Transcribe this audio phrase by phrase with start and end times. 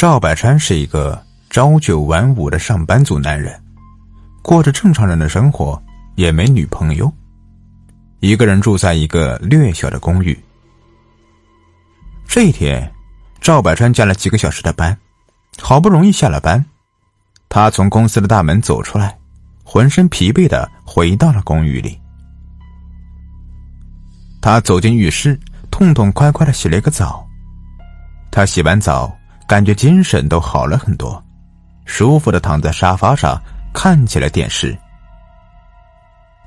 [0.00, 3.62] 赵百川是一个朝九晚五的上班族男人，
[4.40, 5.78] 过着正常人的生活，
[6.14, 7.12] 也没女朋友，
[8.20, 10.42] 一个人住在一个略小的公寓。
[12.26, 12.90] 这一天，
[13.42, 14.96] 赵百川加了几个小时的班，
[15.60, 16.64] 好不容易下了班，
[17.50, 19.18] 他从公司的大门走出来，
[19.62, 22.00] 浑身疲惫的回到了公寓里。
[24.40, 25.38] 他走进浴室，
[25.70, 27.22] 痛痛快快的洗了一个澡。
[28.30, 29.14] 他洗完澡。
[29.50, 31.20] 感觉精神都好了很多，
[31.84, 33.36] 舒服的躺在沙发上
[33.74, 34.78] 看起了电视。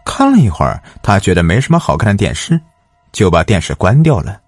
[0.05, 2.57] 看了一会儿，他觉得没什么好看的电视，
[3.11, 4.39] 就把电视关掉了。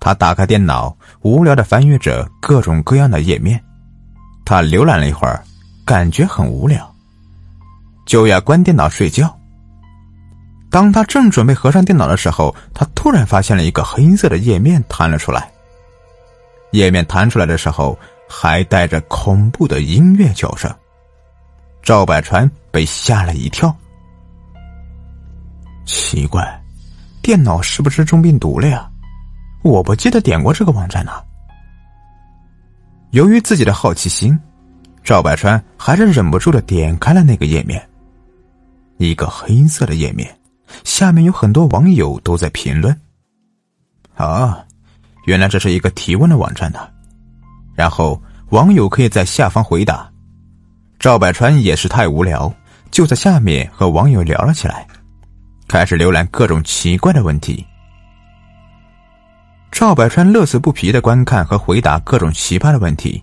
[0.00, 3.62] 他打开电脑，无聊的翻阅着各种各样的页面。
[4.44, 5.40] 他浏览了一会儿，
[5.84, 6.92] 感觉很无聊，
[8.04, 9.32] 就要关电脑睡觉。
[10.72, 15.48] 当他正准备合上电脑的时候，他突然发现了一个黑色的页面弹了出来。
[16.72, 17.98] 页面弹出来的时候，
[18.28, 20.72] 还带着恐怖的音乐叫声。
[21.82, 23.74] 赵百川被吓了一跳。
[25.84, 26.62] 奇怪，
[27.20, 28.88] 电脑是不是中病毒了呀？
[29.62, 31.12] 我不记得点过这个网站呢。
[33.10, 34.38] 由于自己的好奇心，
[35.02, 37.84] 赵百川还是忍不住的点开了那个页面。
[38.98, 40.38] 一个黑色的页面，
[40.84, 42.96] 下面有很多网友都在评论。
[44.14, 44.64] 啊。
[45.24, 46.88] 原来这是一个提问的网站呢，
[47.74, 50.10] 然后网友可以在下方回答。
[50.98, 52.52] 赵百川也是太无聊，
[52.90, 54.86] 就在下面和网友聊了起来，
[55.68, 57.64] 开始浏览各种奇怪的问题。
[59.70, 63.22] 赵百川乐此不疲的观看和回答各种奇葩的问题，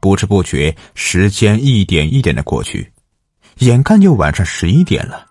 [0.00, 2.90] 不知不觉时间一点一点的过去，
[3.58, 5.26] 眼看就晚上十一点了。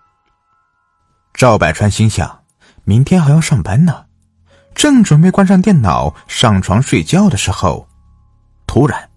[1.34, 2.40] 赵百川心想，
[2.84, 4.04] 明天还要上班呢。
[4.74, 7.86] 正准备关上电脑上床睡觉的时候，
[8.66, 9.08] 突然，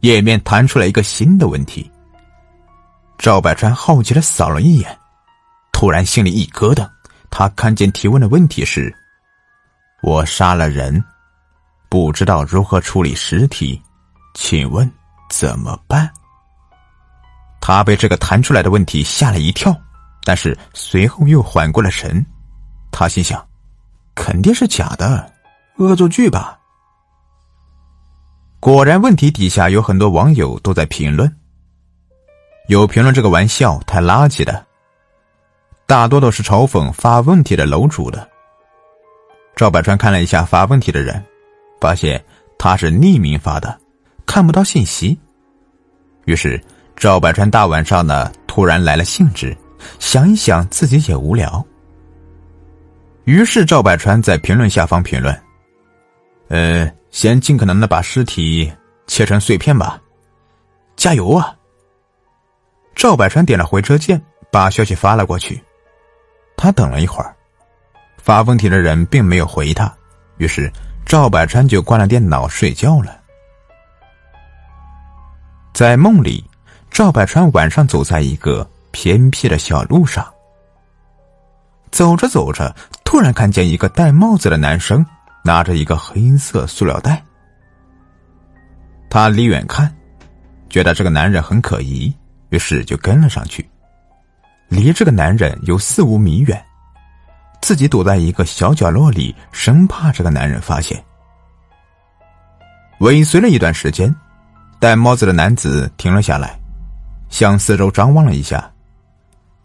[0.00, 1.90] 页面弹出来一个新的问题。
[3.18, 4.98] 赵百川好奇的扫了一眼，
[5.72, 6.88] 突然心里一咯噔。
[7.30, 8.94] 他看见提问的问题是
[10.02, 11.02] ：“我杀了人，
[11.88, 13.80] 不知道如何处理尸体，
[14.34, 14.90] 请问
[15.28, 16.10] 怎么办？”
[17.60, 19.74] 他被这个弹出来的问题吓了一跳，
[20.24, 22.24] 但是随后又缓过了神。
[22.90, 23.45] 他心想。
[24.16, 25.30] 肯定是假的，
[25.76, 26.58] 恶作剧吧。
[28.58, 31.32] 果然，问题底下有很多网友都在评论，
[32.66, 34.66] 有评论这个玩笑太垃圾的，
[35.86, 38.28] 大多都是嘲讽发问题的楼主的。
[39.54, 41.22] 赵百川看了一下发问题的人，
[41.80, 42.24] 发现
[42.58, 43.78] 他是匿名发的，
[44.24, 45.16] 看不到信息。
[46.24, 46.60] 于是，
[46.96, 49.56] 赵百川大晚上的突然来了兴致，
[50.00, 51.64] 想一想自己也无聊。
[53.26, 55.36] 于是赵百川在评论下方评论
[56.48, 58.72] ：“呃，先尽可能的把尸体
[59.08, 60.00] 切成碎片吧，
[60.94, 61.52] 加油啊！”
[62.94, 64.22] 赵百川点了回车键，
[64.52, 65.60] 把消息发了过去。
[66.56, 67.34] 他等了一会儿，
[68.16, 69.92] 发问题的人并没有回他，
[70.36, 70.72] 于是
[71.04, 73.20] 赵百川就关了电脑睡觉了。
[75.74, 76.44] 在梦里，
[76.92, 80.24] 赵百川晚上走在一个偏僻的小路上。
[81.90, 82.74] 走着走着，
[83.06, 85.06] 突然看见一个戴帽子的男生
[85.44, 87.24] 拿着一个黑色塑料袋。
[89.08, 89.90] 他离远看，
[90.68, 92.12] 觉得这个男人很可疑，
[92.50, 93.66] 于是就跟了上去。
[94.68, 96.62] 离这个男人有四五米远，
[97.62, 101.02] 自己躲在一个小角落里，生怕这个男人发现。
[102.98, 104.12] 尾随了一段时间，
[104.80, 106.58] 戴帽子的男子停了下来，
[107.28, 108.68] 向四周张望了一下。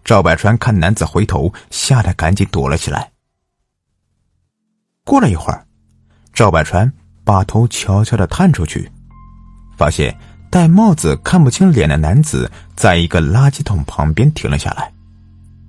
[0.06, 3.10] 赵百川看男子回头，吓得赶紧躲了起来。
[5.04, 5.66] 过了一会儿，
[6.34, 6.92] 赵百川
[7.24, 8.90] 把头悄悄的探出去，
[9.76, 10.16] 发现
[10.50, 14.92] 戴帽子看不清脸的男子在一个垃圾桶旁边停了下来，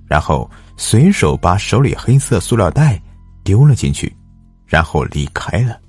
[0.07, 3.01] 然后随手把手里黑色塑料袋
[3.43, 4.15] 丢了进去，
[4.67, 5.79] 然后离开了。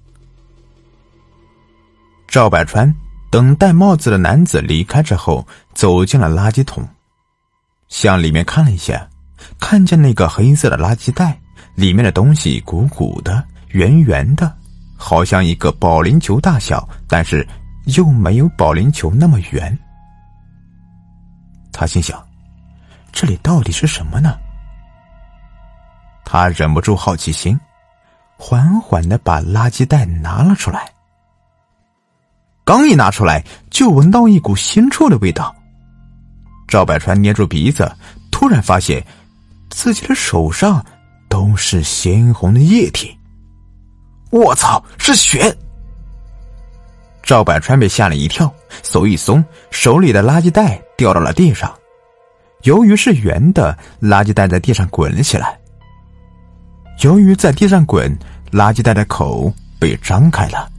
[2.26, 2.92] 赵百川
[3.30, 6.86] 等戴帽子的男子离开之后，走进了垃圾桶。
[7.88, 9.06] 向里面看了一下，
[9.60, 11.38] 看见那个黑色的垃圾袋，
[11.74, 14.52] 里面的东西鼓鼓的、圆圆的，
[14.96, 17.46] 好像一个保龄球大小，但是
[17.96, 19.76] 又没有保龄球那么圆。
[21.72, 22.24] 他心想：
[23.12, 24.36] 这里到底是什么呢？
[26.24, 27.58] 他忍不住好奇心，
[28.36, 30.90] 缓缓的把垃圾袋拿了出来。
[32.64, 35.54] 刚一拿出来，就闻到一股腥臭的味道。
[36.66, 37.92] 赵百川捏住鼻子，
[38.30, 39.04] 突然发现
[39.68, 40.84] 自己的手上
[41.34, 43.18] 都是鲜红的液体。
[44.30, 45.52] 我操，是血！
[47.24, 48.54] 赵百川被吓了一跳，
[48.84, 51.74] 手一松，手里的垃圾袋掉到了地上。
[52.62, 55.58] 由于是圆的，垃圾袋在地上滚了起来。
[57.00, 58.16] 由于在地上滚，
[58.52, 60.70] 垃圾袋的口被张开了。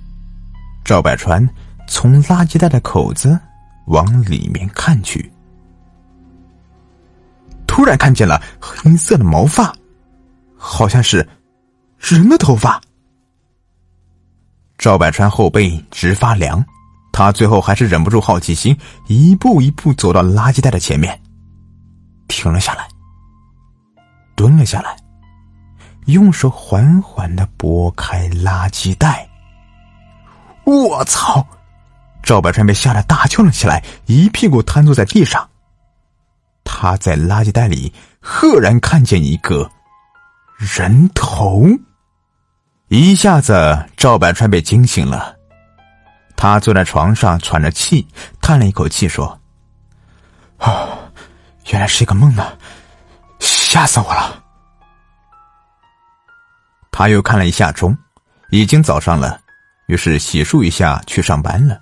[0.86, 1.46] 赵百川
[1.86, 3.38] 从垃圾袋的口子
[3.88, 5.30] 往里面看去，
[7.68, 9.76] 突然看见了黑色的毛发，
[10.58, 11.28] 好像是
[11.98, 12.82] 人的头发。
[14.78, 16.64] 赵百川后背直发凉，
[17.12, 21.20] 他最后还是忍不住好奇心，一步一步走到垃圾袋的前面，
[22.28, 22.88] 停了下来，
[24.36, 24.96] 蹲了下来，
[26.08, 29.28] 用手缓缓的拨开垃圾袋。
[30.66, 31.46] 我操！
[32.22, 35.48] 赵百川被吓得大叫了起来，一屁股瘫坐在地上。
[36.64, 39.70] 他在垃圾袋里赫然看见一个
[40.58, 41.66] 人头。
[42.88, 45.36] 一下子，赵百川被惊醒了。
[46.38, 48.08] 他坐在床上喘着气，
[48.42, 49.40] 叹了一口气说
[50.60, 50.88] ：“啊，
[51.72, 52.58] 原来是一个梦呢，
[53.40, 54.44] 吓死我了。”
[56.92, 57.98] 他又看了一下钟，
[58.52, 59.40] 已经早上了，
[59.88, 61.82] 于是洗漱一下去上班了。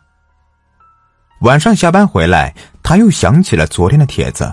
[1.41, 4.51] 晚上下班回来，他又想起了昨天的帖子，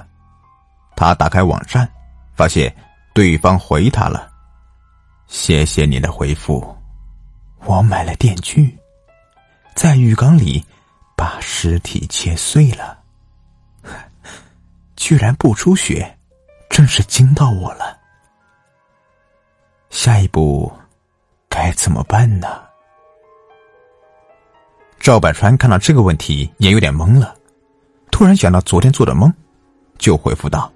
[0.97, 1.89] 他打开网站，
[2.35, 2.75] 发现
[3.21, 4.33] 对方回他了。
[5.27, 6.75] 谢谢你的回复，
[7.67, 8.75] 我买了电锯，
[9.75, 10.65] 在浴缸里
[11.15, 12.99] 把尸体切碎了，
[14.97, 16.17] 居然不出血，
[16.71, 17.95] 真是惊到我了。
[19.91, 20.73] 下一步
[21.47, 22.49] 该怎么办呢？
[24.99, 27.37] 赵百川看到这个问题也有点懵了，
[28.11, 29.31] 突然想到昨天做的梦，
[29.99, 30.73] 就回复道：“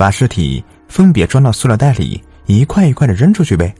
[0.00, 3.72] 把尸体分别装到塑料袋里。”一块一块的扔出去呗。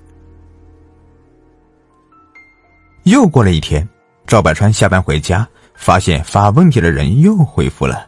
[3.02, 3.88] 又过了一天，
[4.28, 8.06] 赵百川下班回家，发现发问题的人又回复了。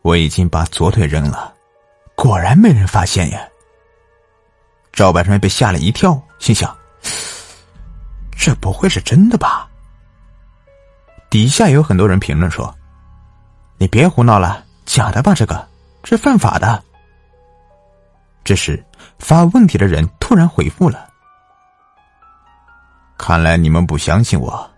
[0.00, 1.52] 我已经把左腿扔了，
[2.14, 3.46] 果然没人发现呀。
[4.90, 6.74] 赵百川被吓了一跳，心想：
[8.30, 9.68] 这不会是真的吧？
[11.28, 12.74] 底下有很多人评论说
[13.76, 15.34] ：“你别胡闹了，假的吧？
[15.34, 15.68] 这个，
[16.02, 16.82] 这犯法的。”
[18.42, 18.82] 这时，
[19.18, 21.06] 发问题的人突然回复了
[23.18, 24.68] ：“看来你们不相信我。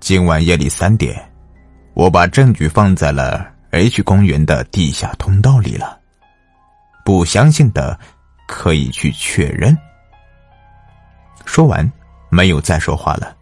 [0.00, 1.30] 今晚夜里三点，
[1.92, 6.00] 我把证据放在了 H 公园的地下通道里了。
[7.04, 7.98] 不相信的
[8.46, 9.76] 可以去确认。”
[11.44, 11.92] 说完，
[12.30, 13.36] 没有再说话了。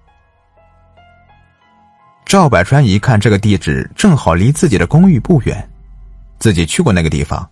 [2.24, 5.68] 赵百川一看这个地址正好离自己的公寓不远，
[6.38, 7.48] 自己去过那个地方。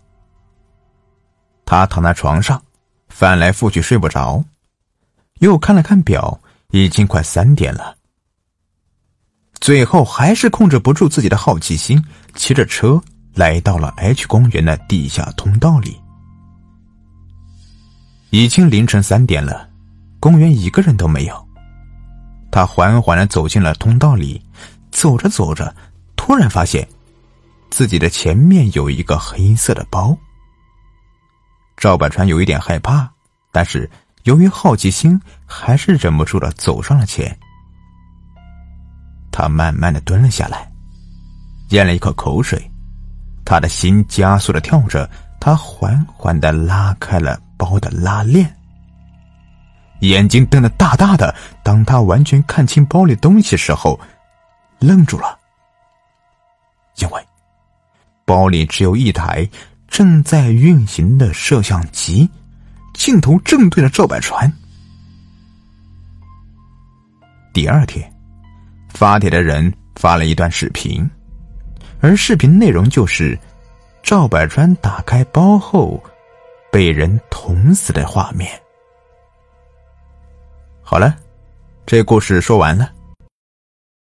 [1.66, 2.62] 他躺在床上，
[3.08, 4.44] 翻来覆去睡不着，
[5.40, 6.40] 又看了看表，
[6.70, 7.96] 已经快三点了。
[9.60, 12.04] 最后还是控制不住自己的好奇心，
[12.34, 13.02] 骑着车
[13.32, 15.98] 来到了 H 公园的地下通道里。
[18.30, 19.68] 已经凌晨三点了，
[20.20, 21.48] 公园一个人都没有。
[22.50, 24.44] 他缓缓的走进了通道里，
[24.90, 25.74] 走着走着，
[26.14, 26.86] 突然发现
[27.70, 30.16] 自己的前面有一个黑色的包。
[31.76, 33.08] 赵百川有一点害怕，
[33.50, 33.90] 但是
[34.22, 37.36] 由于好奇心，还是忍不住的走上了前。
[39.32, 40.70] 他慢慢的蹲了下来，
[41.70, 42.70] 咽了一口口水，
[43.44, 45.10] 他的心加速的跳着。
[45.40, 48.50] 他缓缓的拉开了包的拉链，
[50.00, 51.34] 眼睛瞪得大大的。
[51.62, 54.00] 当他完全看清包里东西时候，
[54.78, 55.38] 愣住了，
[56.96, 57.22] 因为
[58.24, 59.48] 包里只有一台。
[59.86, 62.28] 正在运行的摄像机，
[62.94, 64.52] 镜头正对着赵百川。
[67.52, 68.12] 第二天，
[68.88, 71.08] 发帖的人发了一段视频，
[72.00, 73.38] 而视频内容就是
[74.02, 76.02] 赵百川打开包后
[76.72, 78.50] 被人捅死的画面。
[80.82, 81.14] 好了，
[81.86, 82.90] 这故事说完了。